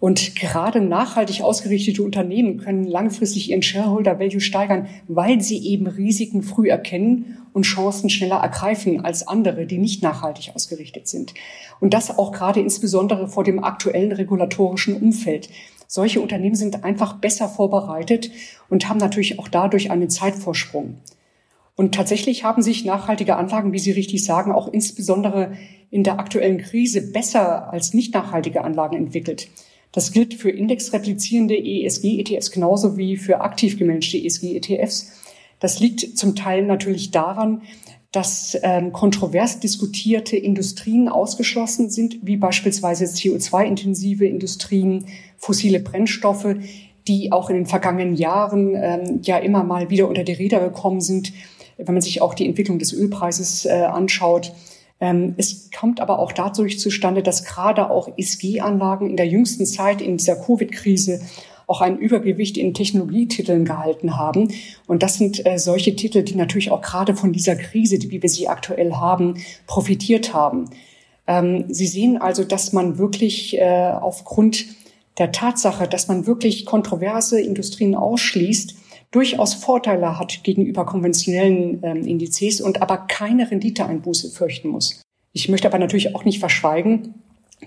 Und 0.00 0.36
gerade 0.36 0.80
nachhaltig 0.80 1.42
ausgerichtete 1.42 2.02
Unternehmen 2.04 2.58
können 2.58 2.84
langfristig 2.84 3.50
ihren 3.50 3.62
Shareholder 3.62 4.20
Value 4.20 4.40
steigern, 4.40 4.86
weil 5.08 5.40
sie 5.40 5.58
eben 5.66 5.88
Risiken 5.88 6.42
früh 6.42 6.68
erkennen 6.68 7.38
und 7.52 7.64
Chancen 7.64 8.08
schneller 8.08 8.36
ergreifen 8.36 9.04
als 9.04 9.26
andere, 9.26 9.66
die 9.66 9.78
nicht 9.78 10.02
nachhaltig 10.02 10.52
ausgerichtet 10.54 11.08
sind. 11.08 11.34
Und 11.80 11.94
das 11.94 12.16
auch 12.16 12.30
gerade 12.30 12.60
insbesondere 12.60 13.26
vor 13.26 13.42
dem 13.42 13.64
aktuellen 13.64 14.12
regulatorischen 14.12 14.94
Umfeld. 14.94 15.48
Solche 15.88 16.20
Unternehmen 16.20 16.54
sind 16.54 16.84
einfach 16.84 17.14
besser 17.14 17.48
vorbereitet 17.48 18.30
und 18.68 18.88
haben 18.88 18.98
natürlich 18.98 19.40
auch 19.40 19.48
dadurch 19.48 19.90
einen 19.90 20.10
Zeitvorsprung. 20.10 20.98
Und 21.74 21.94
tatsächlich 21.94 22.44
haben 22.44 22.62
sich 22.62 22.84
nachhaltige 22.84 23.36
Anlagen, 23.36 23.72
wie 23.72 23.78
Sie 23.78 23.92
richtig 23.92 24.24
sagen, 24.24 24.52
auch 24.52 24.68
insbesondere 24.68 25.52
in 25.90 26.04
der 26.04 26.20
aktuellen 26.20 26.58
Krise 26.58 27.12
besser 27.12 27.72
als 27.72 27.94
nicht 27.94 28.14
nachhaltige 28.14 28.62
Anlagen 28.62 28.96
entwickelt. 28.96 29.48
Das 29.92 30.12
gilt 30.12 30.34
für 30.34 30.50
indexreplizierende 30.50 31.56
ESG-ETFs 31.56 32.50
genauso 32.50 32.96
wie 32.96 33.16
für 33.16 33.40
aktiv 33.40 33.78
gemanagte 33.78 34.18
ESG-ETFs. 34.18 35.12
Das 35.60 35.80
liegt 35.80 36.18
zum 36.18 36.36
Teil 36.36 36.64
natürlich 36.64 37.10
daran, 37.10 37.62
dass 38.12 38.58
ähm, 38.62 38.92
kontrovers 38.92 39.60
diskutierte 39.60 40.36
Industrien 40.36 41.08
ausgeschlossen 41.08 41.90
sind, 41.90 42.18
wie 42.22 42.36
beispielsweise 42.36 43.04
CO2-intensive 43.04 44.24
Industrien, 44.24 45.06
fossile 45.36 45.80
Brennstoffe, 45.80 46.56
die 47.06 47.32
auch 47.32 47.50
in 47.50 47.56
den 47.56 47.66
vergangenen 47.66 48.14
Jahren 48.14 48.74
ähm, 48.74 49.20
ja 49.22 49.38
immer 49.38 49.62
mal 49.62 49.90
wieder 49.90 50.08
unter 50.08 50.24
die 50.24 50.32
Räder 50.32 50.60
gekommen 50.60 51.00
sind. 51.00 51.32
Wenn 51.76 51.94
man 51.94 52.02
sich 52.02 52.22
auch 52.22 52.34
die 52.34 52.46
Entwicklung 52.46 52.78
des 52.78 52.92
Ölpreises 52.92 53.66
äh, 53.66 53.84
anschaut, 53.84 54.52
es 55.36 55.70
kommt 55.70 56.00
aber 56.00 56.18
auch 56.18 56.32
dadurch 56.32 56.80
zustande, 56.80 57.22
dass 57.22 57.44
gerade 57.44 57.90
auch 57.90 58.08
ESG-Anlagen 58.16 59.08
in 59.08 59.16
der 59.16 59.28
jüngsten 59.28 59.64
Zeit 59.64 60.00
in 60.00 60.16
dieser 60.16 60.36
Covid-Krise 60.36 61.20
auch 61.68 61.82
ein 61.82 61.98
Übergewicht 61.98 62.56
in 62.56 62.74
Technologietiteln 62.74 63.64
gehalten 63.64 64.16
haben. 64.16 64.48
Und 64.86 65.02
das 65.02 65.18
sind 65.18 65.44
äh, 65.46 65.58
solche 65.58 65.94
Titel, 65.94 66.22
die 66.22 66.34
natürlich 66.34 66.70
auch 66.70 66.80
gerade 66.80 67.14
von 67.14 67.32
dieser 67.32 67.56
Krise, 67.56 67.98
wie 68.10 68.22
wir 68.22 68.28
sie 68.28 68.48
aktuell 68.48 68.94
haben, 68.94 69.34
profitiert 69.66 70.32
haben. 70.32 70.70
Ähm, 71.26 71.66
sie 71.68 71.86
sehen 71.86 72.16
also, 72.16 72.42
dass 72.42 72.72
man 72.72 72.96
wirklich 72.96 73.58
äh, 73.58 73.92
aufgrund 73.92 74.64
der 75.18 75.30
Tatsache, 75.30 75.86
dass 75.86 76.08
man 76.08 76.26
wirklich 76.26 76.64
kontroverse 76.64 77.40
Industrien 77.40 77.94
ausschließt, 77.94 78.74
durchaus 79.10 79.54
Vorteile 79.54 80.18
hat 80.18 80.44
gegenüber 80.44 80.84
konventionellen 80.86 81.80
ähm, 81.82 82.06
Indizes 82.06 82.60
und 82.60 82.82
aber 82.82 82.98
keine 82.98 83.50
Renditeeinbuße 83.50 84.30
fürchten 84.30 84.68
muss. 84.68 85.02
Ich 85.32 85.48
möchte 85.48 85.68
aber 85.68 85.78
natürlich 85.78 86.14
auch 86.14 86.24
nicht 86.24 86.40
verschweigen, 86.40 87.14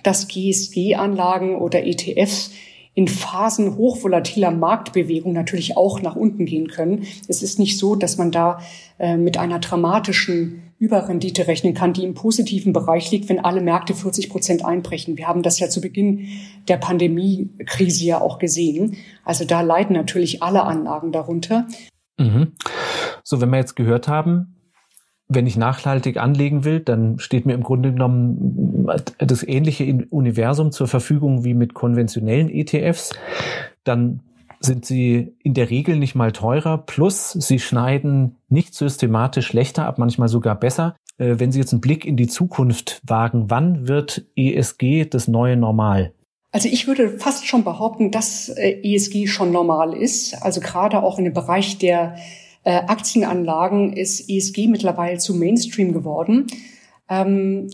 dass 0.04 0.28
GSG-Anlagen 0.28 1.56
oder 1.56 1.86
ETFs 1.86 2.52
in 2.94 3.08
Phasen 3.08 3.78
hochvolatiler 3.78 4.52
Marktbewegung 4.52 5.34
natürlich 5.34 5.78
auch 5.78 6.02
nach 6.02 6.16
unten 6.16 6.46
gehen 6.46 6.68
können. 6.68 7.06
Es 7.28 7.42
ist 7.42 7.58
nicht 7.58 7.78
so, 7.78 7.96
dass 7.96 8.18
man 8.18 8.32
da 8.32 8.60
äh, 9.00 9.16
mit 9.16 9.38
einer 9.38 9.60
dramatischen 9.60 10.64
Überrendite 10.82 11.46
rechnen 11.46 11.76
kann, 11.76 11.94
die 11.94 12.04
im 12.04 12.16
positiven 12.16 12.74
Bereich 12.74 13.12
liegt, 13.12 13.30
wenn 13.30 13.40
alle 13.40 13.62
Märkte 13.62 13.94
40 13.94 14.32
Prozent 14.32 14.66
einbrechen. 14.66 15.16
Wir 15.16 15.28
haben 15.28 15.44
das 15.44 15.60
ja 15.60 15.70
zu 15.70 15.80
Beginn 15.80 16.28
der 16.68 16.78
Pandemiekrise 16.78 18.04
ja 18.04 18.20
auch 18.20 18.40
gesehen. 18.40 18.98
Also 19.24 19.46
da 19.46 19.62
leiden 19.62 19.96
natürlich 19.96 20.42
alle 20.42 20.64
Anlagen 20.64 21.12
darunter. 21.12 21.68
Mhm. 22.18 22.54
So, 23.24 23.42
wenn 23.42 23.52
wir 23.52 23.58
jetzt 23.58 23.76
gehört 23.76 24.08
haben, 24.08 24.56
wenn 25.28 25.46
ich 25.46 25.56
nachhaltig 25.56 26.18
anlegen 26.18 26.66
will, 26.66 26.80
dann 26.80 27.20
steht 27.20 27.46
mir 27.46 27.54
im 27.54 27.62
Grunde 27.62 27.94
genommen 27.94 28.88
das 29.20 29.44
ähnliche 29.48 30.08
Universum 30.10 30.72
zur 30.72 30.88
Verfügung 30.88 31.44
wie 31.44 31.54
mit 31.54 31.76
konventionellen 31.76 32.50
ETFs. 32.50 33.14
Dann 33.84 34.22
sind 34.62 34.86
sie 34.86 35.36
in 35.44 35.54
der 35.54 35.70
Regel 35.70 35.98
nicht 35.98 36.16
mal 36.16 36.32
teurer, 36.32 36.78
plus 36.78 37.32
sie 37.32 37.60
schneiden 37.60 38.38
nicht 38.48 38.74
systematisch 38.74 39.48
schlechter 39.48 39.86
ab, 39.86 39.98
manchmal 39.98 40.28
sogar 40.28 40.56
besser. 40.56 40.96
Äh, 41.18 41.40
wenn 41.40 41.52
Sie 41.52 41.60
jetzt 41.60 41.74
einen 41.74 41.82
Blick 41.82 42.06
in 42.06 42.18
die 42.18 42.28
Zukunft 42.28 43.02
wagen, 43.06 43.50
wann 43.50 43.88
wird 43.88 44.26
ESG 44.36 45.06
das 45.06 45.28
neue 45.28 45.58
Normal? 45.58 46.14
Also 46.52 46.68
ich 46.68 46.88
würde 46.88 47.18
fast 47.18 47.48
schon 47.48 47.64
behaupten, 47.64 48.12
dass 48.12 48.50
äh, 48.50 48.82
ESG 48.84 49.28
schon 49.28 49.52
normal 49.52 49.94
ist. 49.94 50.42
Also 50.42 50.60
gerade 50.60 51.02
auch 51.02 51.18
in 51.18 51.26
dem 51.26 51.34
Bereich 51.34 51.78
der 51.78 52.16
äh, 52.64 52.74
Aktienanlagen 52.74 53.94
ist 53.94 54.30
ESG 54.30 54.68
mittlerweile 54.68 55.18
zu 55.18 55.34
Mainstream 55.34 55.94
geworden. 55.94 56.48
Ähm, 57.10 57.70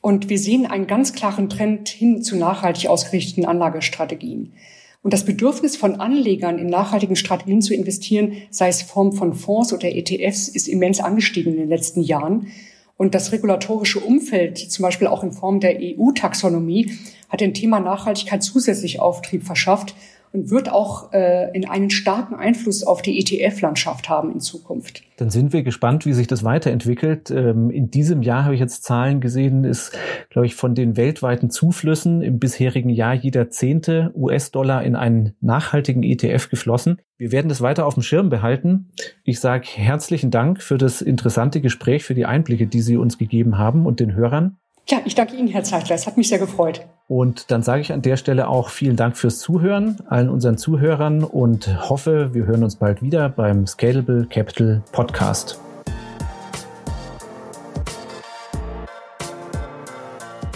und 0.00 0.28
wir 0.28 0.38
sehen 0.38 0.66
einen 0.66 0.86
ganz 0.86 1.12
klaren 1.12 1.48
Trend 1.48 1.88
hin 1.88 2.22
zu 2.22 2.36
nachhaltig 2.36 2.88
ausgerichteten 2.88 3.46
Anlagestrategien. 3.46 4.52
Und 5.02 5.12
das 5.12 5.24
Bedürfnis 5.24 5.76
von 5.76 6.00
Anlegern 6.00 6.58
in 6.58 6.66
nachhaltigen 6.66 7.16
Strategien 7.16 7.62
zu 7.62 7.72
investieren, 7.72 8.32
sei 8.50 8.68
es 8.68 8.82
Form 8.82 9.12
von 9.12 9.34
Fonds 9.34 9.72
oder 9.72 9.88
ETFs, 9.94 10.48
ist 10.48 10.68
immens 10.68 11.00
angestiegen 11.00 11.52
in 11.52 11.58
den 11.58 11.68
letzten 11.68 12.02
Jahren. 12.02 12.48
Und 12.96 13.14
das 13.14 13.30
regulatorische 13.30 14.00
Umfeld, 14.00 14.58
zum 14.58 14.82
Beispiel 14.82 15.06
auch 15.06 15.22
in 15.22 15.30
Form 15.30 15.60
der 15.60 15.78
EU-Taxonomie, 15.80 16.92
hat 17.28 17.40
dem 17.40 17.54
Thema 17.54 17.78
Nachhaltigkeit 17.78 18.42
zusätzlich 18.42 18.98
Auftrieb 18.98 19.44
verschafft 19.44 19.94
und 20.32 20.50
wird 20.50 20.70
auch 20.70 21.12
äh, 21.12 21.50
in 21.56 21.68
einen 21.68 21.90
starken 21.90 22.34
Einfluss 22.34 22.82
auf 22.82 23.02
die 23.02 23.18
ETF-Landschaft 23.18 24.08
haben 24.08 24.32
in 24.32 24.40
Zukunft. 24.40 25.02
Dann 25.16 25.30
sind 25.30 25.52
wir 25.52 25.62
gespannt, 25.62 26.06
wie 26.06 26.12
sich 26.12 26.26
das 26.26 26.44
weiterentwickelt. 26.44 27.30
Ähm, 27.30 27.70
in 27.70 27.90
diesem 27.90 28.22
Jahr 28.22 28.44
habe 28.44 28.54
ich 28.54 28.60
jetzt 28.60 28.84
Zahlen 28.84 29.20
gesehen, 29.20 29.64
ist, 29.64 29.96
glaube 30.30 30.46
ich, 30.46 30.54
von 30.54 30.74
den 30.74 30.96
weltweiten 30.96 31.50
Zuflüssen 31.50 32.22
im 32.22 32.38
bisherigen 32.38 32.90
Jahr 32.90 33.14
jeder 33.14 33.50
zehnte 33.50 34.12
US-Dollar 34.14 34.84
in 34.84 34.96
einen 34.96 35.34
nachhaltigen 35.40 36.02
ETF 36.02 36.50
geflossen. 36.50 37.00
Wir 37.16 37.32
werden 37.32 37.48
das 37.48 37.60
weiter 37.60 37.84
auf 37.84 37.94
dem 37.94 38.02
Schirm 38.02 38.28
behalten. 38.28 38.90
Ich 39.24 39.40
sage 39.40 39.66
herzlichen 39.74 40.30
Dank 40.30 40.62
für 40.62 40.78
das 40.78 41.02
interessante 41.02 41.60
Gespräch, 41.60 42.04
für 42.04 42.14
die 42.14 42.26
Einblicke, 42.26 42.66
die 42.66 42.80
Sie 42.80 42.96
uns 42.96 43.18
gegeben 43.18 43.58
haben 43.58 43.86
und 43.86 43.98
den 43.98 44.14
Hörern. 44.14 44.58
Ja, 44.90 45.02
ich 45.04 45.14
danke 45.14 45.36
Ihnen, 45.36 45.48
Herr 45.48 45.64
Zeitler. 45.64 45.96
Es 45.96 46.06
hat 46.06 46.16
mich 46.16 46.30
sehr 46.30 46.38
gefreut. 46.38 46.86
Und 47.08 47.50
dann 47.50 47.62
sage 47.62 47.82
ich 47.82 47.92
an 47.92 48.00
der 48.00 48.16
Stelle 48.16 48.48
auch 48.48 48.70
vielen 48.70 48.96
Dank 48.96 49.18
fürs 49.18 49.38
Zuhören, 49.38 49.98
allen 50.08 50.30
unseren 50.30 50.56
Zuhörern 50.56 51.24
und 51.24 51.90
hoffe, 51.90 52.32
wir 52.32 52.46
hören 52.46 52.64
uns 52.64 52.76
bald 52.76 53.02
wieder 53.02 53.28
beim 53.28 53.66
Scalable 53.66 54.26
Capital 54.30 54.82
Podcast. 54.92 55.60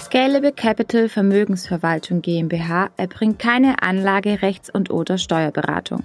Scalable 0.01 0.53
Capital 0.53 1.11
Vermögensverwaltung 1.11 2.23
GmbH 2.23 2.89
erbringt 2.97 3.39
keine 3.39 3.83
Anlage, 3.83 4.41
Rechts- 4.41 4.71
und 4.71 4.91
oder 4.91 5.19
Steuerberatung. 5.19 6.05